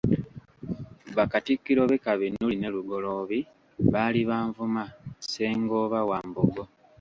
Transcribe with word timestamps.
Bakatikkiro 1.17 1.81
be 1.89 1.97
Kabinuli 2.05 2.55
ne 2.57 2.69
Lugoloobi 2.75 3.39
baali 3.93 4.21
ba 4.29 4.37
Nvuma, 4.47 4.83
Ssengooba 5.21 5.99
wa 6.09 6.19
Mbogo. 6.27 6.63